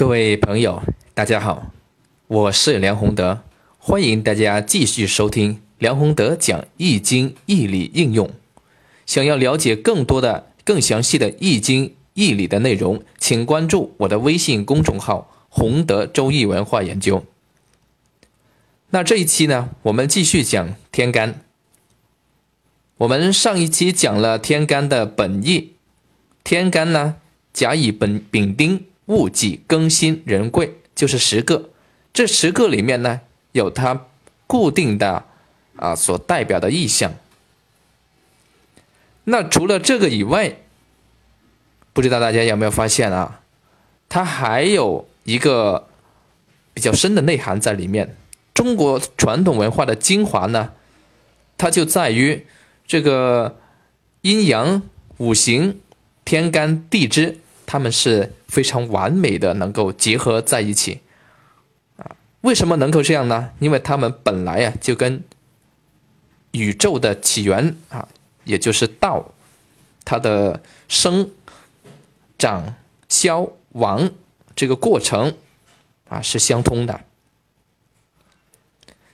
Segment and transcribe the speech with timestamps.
[0.00, 1.72] 各位朋友，大家好，
[2.26, 3.42] 我是梁宏德，
[3.76, 8.30] 欢迎大家继续收听梁宏德讲《易经》义理应用。
[9.04, 17.22] 想要了解更多的、更详细的《易经》义理的内容，请关注我的微信公众号“宏德周易文化研究”。
[18.88, 21.42] 那这一期呢，我们继续讲天干。
[22.96, 25.74] 我们上一期讲了天干的本意，
[26.42, 27.16] 天干呢，
[27.52, 28.86] 甲乙本丙丁。
[29.10, 31.70] 戊己庚辛壬癸就是十个，
[32.12, 33.20] 这十个里面呢
[33.50, 34.06] 有它
[34.46, 35.24] 固定的
[35.74, 37.12] 啊所代表的意象。
[39.24, 40.58] 那除了这个以外，
[41.92, 43.40] 不知道大家有没有发现啊？
[44.08, 45.88] 它还有一个
[46.72, 48.16] 比较深的内涵在里面。
[48.54, 50.72] 中国传统文化的精华呢，
[51.58, 52.46] 它就在于
[52.86, 53.58] 这个
[54.20, 54.82] 阴阳
[55.16, 55.80] 五行、
[56.24, 57.40] 天干地支。
[57.70, 60.98] 他们是非常完美的，能够结合在一起，
[61.98, 63.50] 啊，为什么能够这样呢？
[63.60, 65.22] 因为他们本来啊就跟
[66.50, 68.08] 宇宙的起源啊，
[68.42, 69.24] 也就是道，
[70.04, 71.30] 它的生、
[72.36, 72.74] 长、
[73.08, 74.10] 消、亡
[74.56, 75.32] 这个过程
[76.08, 77.00] 啊是相通的。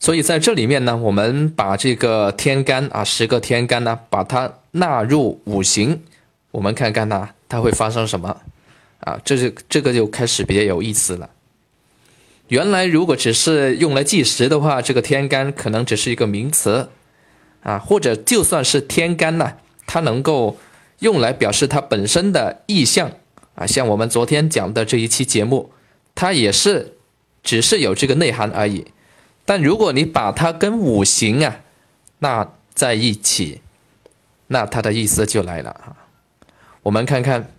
[0.00, 6.02] 所以在这里面呢，我们把这个天干啊，十个天干呢，把它纳入五行。
[6.50, 8.34] 我们看看呢，它会发生什么？
[9.00, 11.28] 啊，这是这个就开始比较有意思了。
[12.48, 16.90] 原来如果只是用来计时的话，这个天干可能只是一个名词，
[17.62, 19.54] 啊，或者就算是天干呢，
[19.86, 20.58] 它能够
[21.00, 23.10] 用来表示它本身的意象，
[23.54, 25.72] 啊，像我们昨天讲的这一期节目，
[26.14, 26.96] 它也是
[27.42, 28.86] 只是有这个内涵而已。
[29.44, 31.60] 但如果你把它跟五行啊，
[32.18, 33.60] 那在一起，
[34.48, 35.96] 那它的意思就来了啊。
[36.82, 37.52] 我们看看，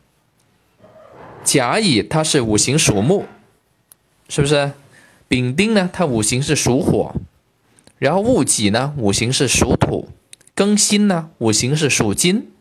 [1.44, 3.26] 甲乙它是五行属木，
[4.28, 4.72] 是不是？
[5.28, 7.14] 丙丁呢，它五行是属火，
[8.00, 10.10] 然后戊己呢，五行是属土，
[10.56, 12.52] 庚辛呢，五行是属金，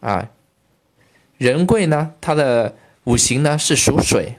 [0.00, 0.30] 啊，
[1.38, 4.38] 壬癸呢，它的五行呢是属水，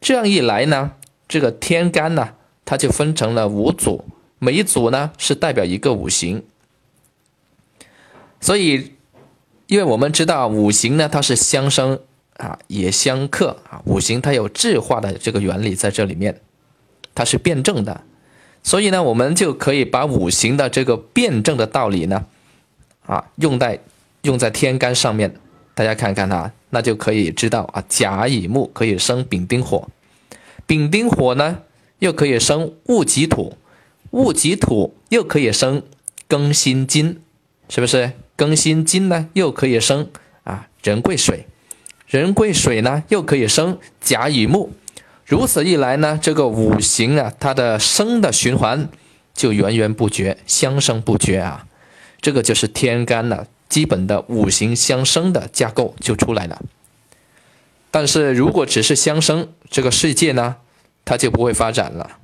[0.00, 0.92] 这样一来呢，
[1.26, 2.34] 这个天干呢，
[2.66, 4.04] 它就分成了五组，
[4.38, 6.44] 每一组呢是代表一个五行，
[8.40, 8.97] 所以。
[9.68, 12.00] 因为我们知道五行呢，它是相生
[12.38, 13.80] 啊，也相克啊。
[13.84, 16.40] 五行它有质化的这个原理在这里面，
[17.14, 18.00] 它是辩证的，
[18.62, 22.24] 所以呢，我们就可以把五行的这个辩证的道理呢，
[23.04, 23.78] 啊，用在
[24.22, 25.34] 用在天干上面。
[25.74, 29.86] 大家看看啊，那就可以知道啊，甲乙木可以生丙丁火，
[30.66, 31.58] 丙丁火呢
[31.98, 33.54] 又可以生戊己土，
[34.12, 35.82] 戊己土又可以生
[36.26, 37.20] 庚辛金，
[37.68, 38.12] 是不是？
[38.38, 40.08] 庚辛金呢，又可以生
[40.44, 41.46] 啊壬癸水，
[42.06, 44.72] 壬癸水呢，又可以生甲乙木。
[45.26, 48.88] 如此一来呢，这个五行啊，它的生的循环
[49.34, 51.66] 就源源不绝，相生不绝啊。
[52.20, 56.62] 这个就是天干呢基本的五行相生的架构就出来了。
[57.90, 60.56] 但是如果只是相生，这个世界呢，
[61.04, 62.18] 它就不会发展了。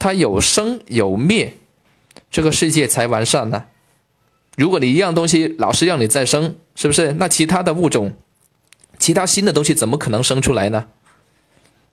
[0.00, 1.54] 它有生有灭，
[2.30, 3.66] 这个世界才完善呢。
[4.56, 7.12] 如果你一样东西老是让你再生，是不是？
[7.14, 8.12] 那其他的物种，
[8.98, 10.86] 其他新的东西怎么可能生出来呢？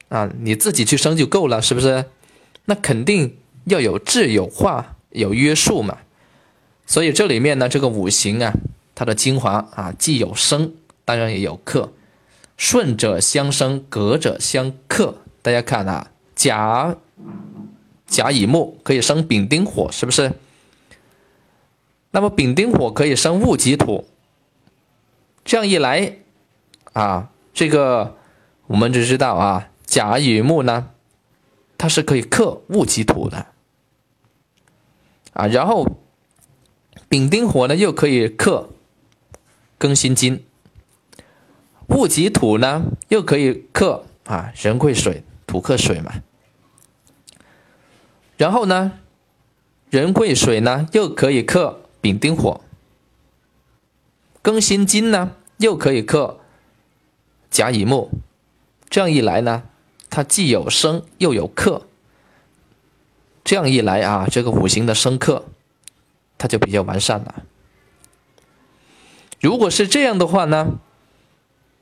[0.09, 2.05] 啊，你自己去生就够了，是不是？
[2.65, 5.97] 那肯定要有质有化有约束嘛。
[6.85, 8.53] 所以这里面呢，这个五行啊，
[8.93, 10.73] 它的精华啊，既有生，
[11.05, 11.91] 当然也有克。
[12.57, 15.15] 顺者相生，隔者相克。
[15.41, 16.95] 大家看啊，甲
[18.05, 20.31] 甲乙木可以生丙丁火，是不是？
[22.13, 24.05] 那么丙丁火可以生戊己土，
[25.45, 26.17] 这样一来，
[26.91, 28.17] 啊，这个
[28.67, 30.89] 我们就知道啊，甲乙木呢，
[31.77, 33.47] 它是可以克戊己土的，
[35.31, 35.87] 啊，然后
[37.07, 38.69] 丙丁火呢又可以克
[39.79, 40.43] 庚辛金，
[41.87, 46.11] 戊己土呢又可以克啊壬癸水，土克水嘛，
[48.35, 48.99] 然后呢，
[49.89, 51.77] 壬癸水呢又可以克。
[52.01, 52.61] 丙丁火，
[54.43, 56.39] 庚辛金呢，又可以克
[57.51, 58.09] 甲乙木，
[58.89, 59.63] 这样一来呢，
[60.09, 61.85] 它既有生又有克，
[63.43, 65.45] 这样一来啊，这个五行的生克，
[66.39, 67.43] 它就比较完善了。
[69.39, 70.79] 如果是这样的话呢，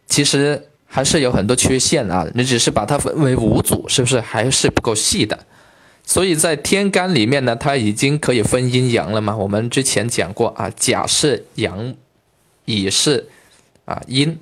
[0.05, 5.45] 其实还是有很多缺陷啊，你只是把它分为五组，是不是还是不够细的？
[6.09, 9.37] 所以在天干里面呢，它已经可以分阴阳了嘛？
[9.37, 11.93] 我们之前讲过啊，甲是阳，
[12.65, 13.29] 乙是
[13.85, 14.39] 啊阴，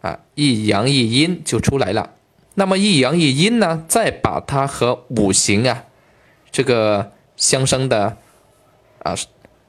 [0.00, 2.14] 啊，一阳一阴就出来了。
[2.54, 5.84] 那么一阳一阴呢，再把它和五行啊，
[6.50, 8.16] 这个相生的
[9.02, 9.14] 啊，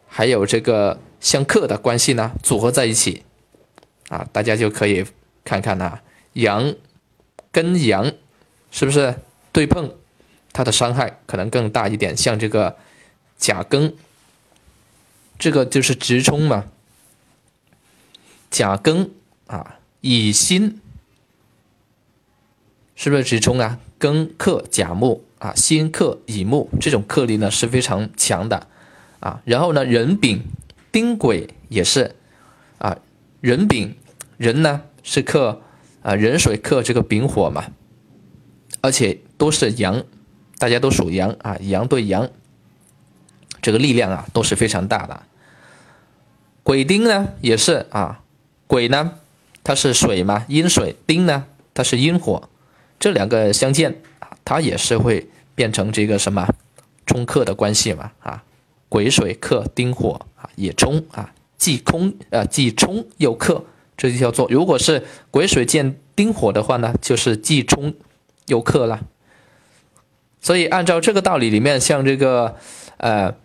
[0.07, 3.23] 还有这个相克的关系呢，组合在一起
[4.07, 5.05] 啊，大家就可以
[5.43, 5.99] 看看呐，
[6.31, 6.73] 阳
[7.51, 8.09] 跟阳
[8.71, 9.15] 是不是
[9.51, 9.93] 对碰，
[10.57, 12.17] 它的伤害可能更大一点。
[12.17, 12.77] 像这个
[13.37, 13.93] 甲庚，
[15.37, 16.65] 这个就是直冲嘛，
[18.49, 19.09] 甲庚
[19.45, 20.81] 啊，乙辛。
[22.95, 23.77] 是不是直冲啊？
[23.99, 28.65] 庚克甲木啊，辛克乙木，这种克力呢是非常强的
[29.19, 29.39] 啊。
[29.45, 30.41] 然后呢，壬丙
[30.91, 32.15] 丁癸也是
[32.79, 32.97] 啊，
[33.41, 33.95] 壬丙
[34.37, 35.61] 壬呢是克
[36.01, 37.65] 啊壬水克这个丙火嘛，
[38.81, 40.03] 而且都是阳，
[40.57, 42.29] 大家都属羊啊，羊对羊，
[43.61, 45.23] 这个力量啊都是非常大的。
[46.63, 48.21] 癸丁呢也是啊，
[48.67, 49.13] 癸呢
[49.63, 52.49] 它是水嘛，阴水；丁呢它是阴火。
[52.99, 56.47] 这两个相见啊，它也是会变成这个什么
[57.05, 58.43] 冲克的关系嘛啊，
[58.89, 63.63] 癸水克丁火啊，也冲啊，既空啊既冲又克，
[63.95, 67.93] 这就叫做如果是癸水见丁火的话呢，就是既冲
[68.47, 69.05] 又克了。
[70.47, 72.55] 所以按照这个道理里面，像这个
[72.95, 73.35] 呃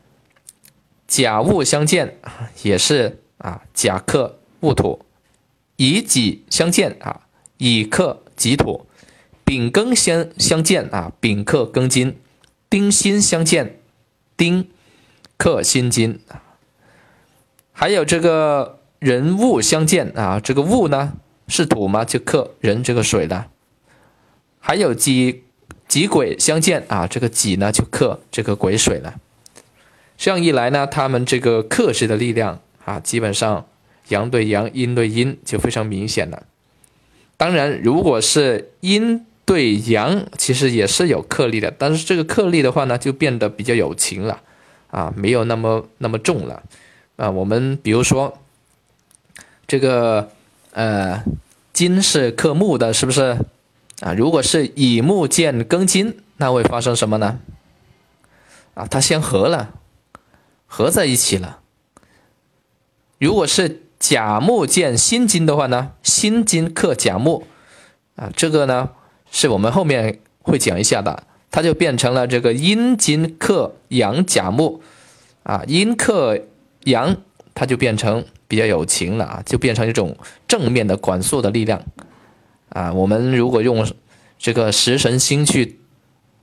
[1.08, 2.16] 甲戊相见，
[2.62, 5.04] 也是啊甲克戊土，
[5.74, 7.22] 乙己相见啊，
[7.56, 8.86] 乙克己土。
[9.44, 12.12] 丙庚相相见啊，丙克庚金；
[12.70, 13.80] 丁辛相见，
[14.36, 14.70] 丁
[15.36, 16.20] 克辛金。
[17.72, 21.14] 还有这个人戊相见啊，这个戊呢
[21.48, 23.46] 是土嘛，就克人这个水的。
[24.60, 25.42] 还有己
[25.92, 29.14] 己癸相见啊，这个己呢就克这个癸水了。
[30.16, 33.66] 这样一来呢，他们这个克制的力量啊，基本上
[34.08, 36.44] 阳对阳，阴对阴就非常明显了。
[37.36, 39.26] 当然，如果是阴。
[39.44, 44.40] 对阳其实也是有克力的，但是这个克力的话呢，就变得比较有情了，
[44.86, 46.62] 啊，没有那么那么重了，
[47.16, 48.38] 啊，我们比如说
[49.66, 50.30] 这个
[50.70, 51.24] 呃
[51.72, 53.36] 金是克木的，是不是？
[54.02, 57.38] 啊，如果是乙木见庚金，那会发生什么呢？
[58.74, 59.74] 啊，它相合了，
[60.66, 61.60] 合在一起了。
[63.20, 67.44] 如果是甲木见辛金的话呢，辛金克甲木，
[68.16, 68.90] 啊，这个呢？
[69.30, 71.22] 是我们后面会讲一下的，
[71.52, 74.82] 它就变成了这个阴金克阳甲木，
[75.44, 76.38] 啊，阴克
[76.84, 77.16] 阳，
[77.54, 80.16] 它就变成比较有情了啊，就变成一种
[80.48, 81.80] 正面的管束的力量，
[82.72, 83.86] 啊，我们如果用
[84.38, 85.78] 这个食神星去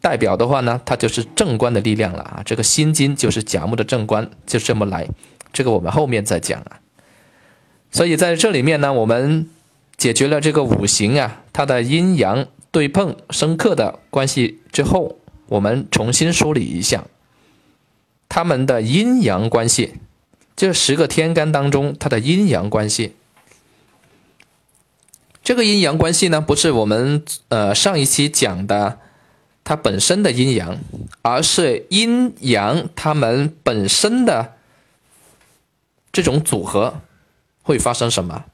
[0.02, 5.08] 代表的话呢，它就是正官的力量了啊，这个辛金就是甲木的正官，就这么来，
[5.52, 6.80] 这个我们后面再讲啊，
[7.92, 9.50] 所以在这里面呢，我们
[9.98, 12.48] 解决了这个五行啊，它的阴阳。
[12.72, 15.18] 对碰生克的关系之后，
[15.48, 17.06] 我们重新梳理一下
[18.30, 19.96] 他们的阴阳关系。
[20.56, 23.16] 这十个天干当中，它的阴阳关系，
[25.50, 29.00] 这个阴阳关系呢，不是我们呃上一期讲的
[29.64, 30.78] 它本身的阴阳，
[31.24, 34.54] 而是阴阳它们本身的
[36.12, 37.02] 这种组合
[37.64, 38.46] 会发生什么？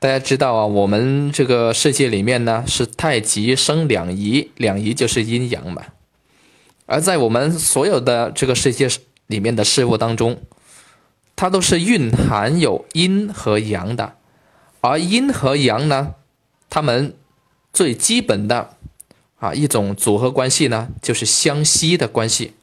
[0.00, 5.84] 大家知道啊，我们这个世界里面呢是太极生两仪，两仪就是阴阳嘛。
[6.86, 8.88] 而在我们所有的这个世界
[9.28, 10.40] 里面的事物当中，
[11.36, 14.15] 它都是蕴含有阴和阳的。
[14.88, 16.14] 而阴和阳呢，
[16.68, 17.16] 它们
[17.72, 18.76] 最基本的
[19.38, 22.54] 啊一种组合关系呢，就是相吸的关系。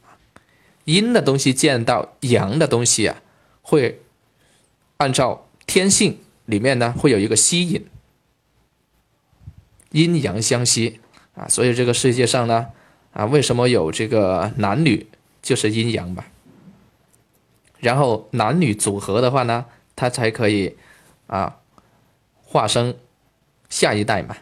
[0.84, 3.22] 阴的东西见到阳的东西啊，
[3.62, 4.00] 会
[4.98, 6.18] 按照天性。
[6.46, 7.86] 里面呢会有一个吸引，
[9.92, 11.00] 阴阳相吸
[11.34, 12.66] 啊，所以这个世界上呢
[13.14, 15.06] 啊，为什么有这个男女
[15.40, 16.26] 就是阴阳吧？
[17.78, 19.64] 然后男女组合的话呢，
[19.96, 20.76] 它才可以
[21.28, 21.56] 啊
[22.54, 22.94] 化生
[23.68, 24.36] 下一代嘛。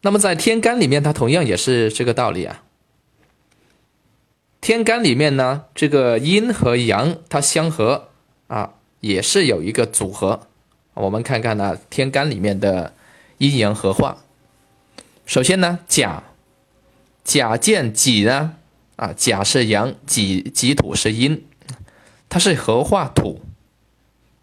[0.00, 2.62] 那么在天干里面，它同样也是这个道理啊。
[4.62, 8.08] 天干里面呢，这个阴和阳它相合
[8.46, 8.72] 啊。
[9.00, 10.48] 也是有一个组合，
[10.94, 12.94] 我们看看呢，天干里面的
[13.38, 14.24] 阴阳合化。
[15.26, 16.24] 首先呢，甲，
[17.22, 18.56] 甲见己呢，
[18.96, 21.44] 啊，甲是阳，己己土是阴，
[22.28, 23.42] 它是合化土，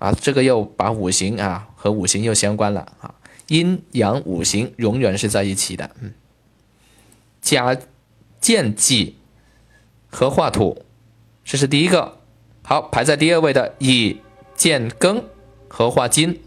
[0.03, 3.15] 啊，这个又把五行啊和五行又相关了啊，
[3.47, 6.13] 阴阳五行永远是在一起的，嗯，
[7.41, 7.77] 甲
[8.41, 9.15] 见己
[10.09, 10.83] 合化土，
[11.45, 12.17] 这是第一个，
[12.63, 14.17] 好，排在第二位的乙。
[14.55, 15.23] 见庚
[15.67, 16.39] 合化金，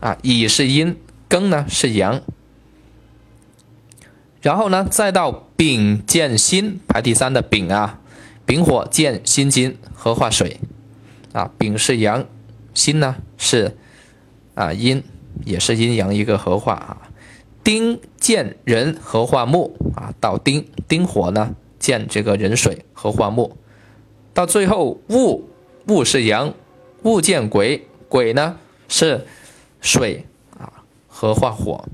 [0.00, 0.96] 啊，乙是阴，
[1.28, 2.22] 庚呢是阳。
[4.40, 8.00] 然后呢，再到丙见辛，排第三的丙啊，
[8.46, 10.60] 丙火见辛金，合化水，
[11.32, 12.26] 啊，丙是阳，
[12.78, 13.76] 辛呢是
[14.54, 15.02] 啊阴，
[15.44, 17.10] 也是阴阳一个合化啊。
[17.64, 23.56] 丁见人合化木啊，到丁丁火呢见这个人水合化木，
[24.32, 25.42] 到最后戊
[25.86, 26.54] 戊是阳，
[27.02, 28.56] 戊见癸癸呢
[28.86, 29.26] 是
[29.80, 30.24] 水
[30.56, 31.84] 啊合化火。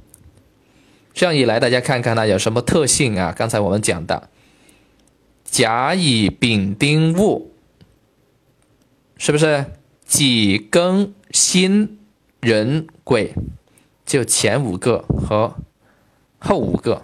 [1.14, 3.32] 这样一来，大家看看呢有什么特性啊？
[3.34, 4.28] 刚才我们讲的
[5.44, 7.50] 甲乙丙丁戊，
[9.16, 9.64] 是不是
[10.04, 11.98] 己庚辛
[12.40, 13.34] 壬癸？
[14.06, 15.54] 就前五个和
[16.38, 17.02] 后五个，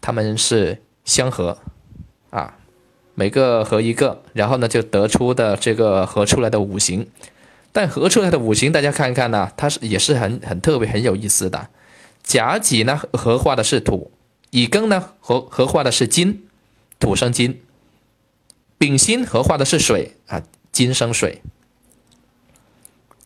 [0.00, 1.58] 他们是相合
[2.30, 2.58] 啊，
[3.14, 7.08] 每个合一个，然后呢就得出的这个合出来的五行。
[7.70, 11.68] 但合出来的五行，大家看一看呢，它是也是很很特别很有意思的。
[12.22, 14.10] 甲己呢合化的是土，
[14.50, 16.42] 乙庚呢合合化的是金，
[16.98, 17.54] 土生金；
[18.76, 20.42] 丙辛合化的是水啊，
[20.72, 21.40] 金生水；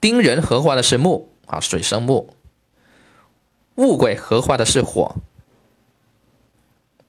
[0.00, 2.26] 丁壬合化的是木啊，水生木；
[3.76, 5.16] 戊癸合化的是火，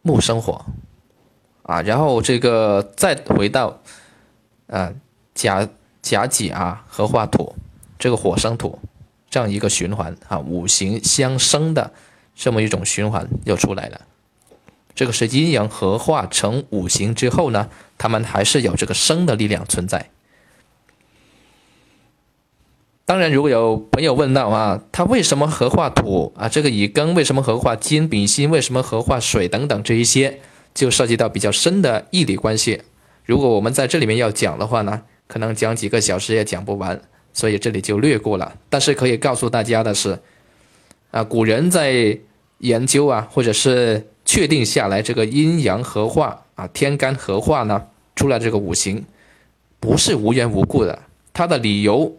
[0.02, 0.66] 木生火
[1.64, 1.82] 啊。
[1.82, 3.82] 然后这个再回到
[4.68, 4.94] 啊
[5.34, 5.68] 甲
[6.02, 7.56] 甲己啊合化土，
[8.00, 8.80] 这个火生土。
[9.30, 11.92] 这样一个循环啊，五行相生的
[12.34, 14.02] 这么一种循环又出来了。
[14.96, 20.10] 这个是阴阳合化成五行之后呢，他们还是有这个生的力量存在。
[23.08, 26.50] 当然，如果有朋友问到啊，他为什么合化土啊？
[26.50, 28.06] 这个乙庚为什么合化金？
[28.10, 29.48] 丙辛为什么合化水？
[29.48, 30.42] 等等这一些，
[30.74, 32.82] 就涉及到比较深的义理关系。
[33.24, 37.02] 如果我们在这里面要讲的话呢，可能讲几个小时也讲不完。
[37.32, 40.20] 所以这里就略过了，但是可以告诉大家的是，
[41.12, 42.20] 啊，古人在
[42.58, 47.82] 研究啊，或者是确定下来这个阴阳合化啊，天干合化呢，
[48.18, 49.06] 出来这个五行，
[49.80, 51.00] 不是无缘无故的，
[51.32, 52.12] 它的理由，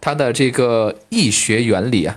[0.00, 2.16] 它的这个易学原理啊，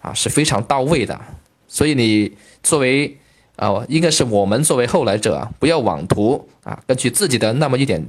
[0.00, 1.20] 啊是非常到位的。
[1.68, 3.16] 所以你作为
[3.56, 8.06] 啊，应该是我们作为后来者啊，不要妄图啊，根据自己的那么一点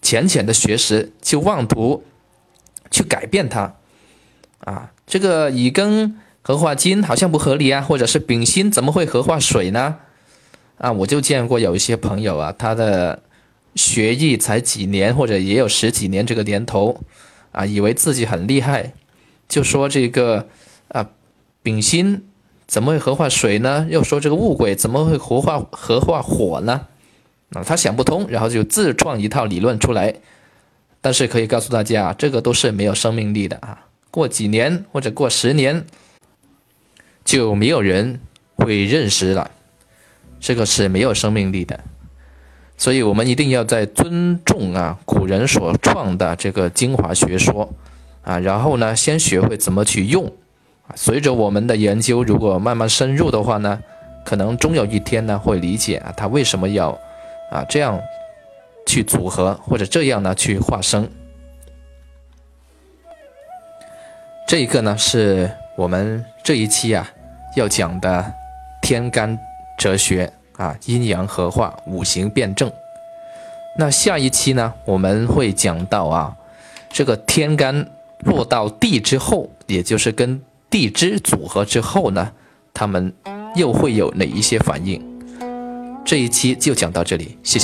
[0.00, 2.04] 浅浅的学识，去妄图。
[2.92, 3.72] 去改变它，
[4.64, 9.98] 啊，这个乙庚合化金好像不合理啊，或者是丙辛怎么会合化水呢？
[10.76, 13.22] 啊，我就见过有一些朋友啊，他的
[13.76, 17.00] 学艺才几年，或者也有十几年这个年头，
[17.52, 18.92] 啊，以为自己很厉害，
[19.48, 20.48] 就说这个
[20.88, 21.10] 啊，
[21.62, 22.24] 丙辛
[22.66, 23.86] 怎么会合化水呢？
[23.90, 26.86] 又说这个戊癸怎么会合化合化火呢？
[27.52, 30.14] 啊，他想不通，然后就自创一套理论出来。
[31.02, 33.86] 但是可以告诉大家，这个都是没有生命力的啊！
[34.10, 35.86] 过几年或者过十年，
[37.24, 38.20] 就没有人
[38.56, 39.50] 会认识了，
[40.38, 41.80] 这个是没有生命力的。
[42.80, 47.70] 所以我们一定要在尊重啊古人所创的这个精华学说
[48.22, 50.24] 啊，然后呢，先学会怎么去用
[50.86, 50.96] 啊。
[50.96, 53.78] 随着我们的研究，如果慢慢深入的话呢，
[54.24, 56.98] 可能终有一天呢会理解啊，他为什么要
[57.52, 58.00] 啊这样。
[58.86, 61.08] 去组合或者这样呢去化生，
[64.48, 67.08] 这一个呢是我们这一期啊
[67.54, 68.32] 要讲的
[68.82, 69.38] 天干
[69.78, 72.70] 哲学啊，阴阳合化，五行辩证。
[73.78, 76.36] 那下一期呢我们会讲到啊，
[76.90, 77.88] 这个天干
[78.26, 80.38] 落到地之后，也就是跟
[80.68, 82.30] 地支组合之后呢，
[82.74, 83.10] 他们
[83.56, 85.02] 又会有哪一些反应？
[86.04, 87.58] 这一期就讲到这里，谢谢。